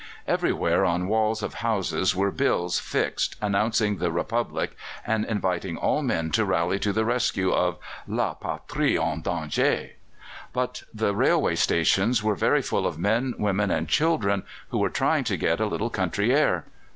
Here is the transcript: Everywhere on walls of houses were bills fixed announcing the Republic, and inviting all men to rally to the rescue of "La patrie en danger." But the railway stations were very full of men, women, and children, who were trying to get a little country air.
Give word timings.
Everywhere 0.27 0.83
on 0.83 1.07
walls 1.07 1.43
of 1.43 1.53
houses 1.53 2.15
were 2.15 2.31
bills 2.31 2.79
fixed 2.79 3.35
announcing 3.39 3.97
the 3.97 4.11
Republic, 4.11 4.75
and 5.05 5.23
inviting 5.23 5.77
all 5.77 6.01
men 6.01 6.31
to 6.31 6.43
rally 6.43 6.79
to 6.79 6.91
the 6.91 7.05
rescue 7.05 7.51
of 7.51 7.77
"La 8.07 8.33
patrie 8.33 8.97
en 8.97 9.21
danger." 9.21 9.91
But 10.53 10.81
the 10.91 11.13
railway 11.13 11.53
stations 11.53 12.23
were 12.23 12.33
very 12.33 12.63
full 12.63 12.87
of 12.87 12.97
men, 12.97 13.35
women, 13.37 13.69
and 13.69 13.87
children, 13.87 14.41
who 14.69 14.79
were 14.79 14.89
trying 14.89 15.23
to 15.25 15.37
get 15.37 15.59
a 15.59 15.67
little 15.67 15.91
country 15.91 16.33
air. 16.35 16.65